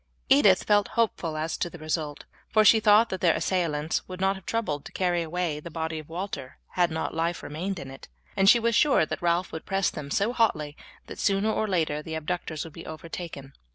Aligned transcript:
Edith 0.29 0.63
felt 0.63 0.87
hopeful 0.97 1.37
as 1.37 1.55
to 1.57 1.69
the 1.69 1.77
result, 1.77 2.25
for 2.49 2.65
she 2.65 2.79
thought 2.79 3.09
that 3.09 3.21
their 3.21 3.35
assailants 3.35 4.07
would 4.07 4.19
not 4.19 4.35
have 4.35 4.47
troubled 4.47 4.83
to 4.85 4.91
carry 4.91 5.21
away 5.21 5.59
the 5.59 5.69
body 5.69 5.99
of 5.99 6.09
Walter 6.09 6.57
had 6.69 6.89
not 6.89 7.13
life 7.13 7.43
remained 7.43 7.77
in 7.77 7.91
it, 7.91 8.07
and 8.35 8.49
she 8.49 8.57
was 8.59 8.73
sure 8.73 9.05
that 9.05 9.21
Ralph 9.21 9.51
would 9.51 9.63
press 9.67 9.91
them 9.91 10.09
so 10.09 10.33
hotly 10.33 10.75
that 11.05 11.19
sooner 11.19 11.51
or 11.51 11.67
later 11.67 12.01
the 12.01 12.15
abductors 12.15 12.63
would 12.63 12.73
be 12.73 12.87
overtaken. 12.87 13.53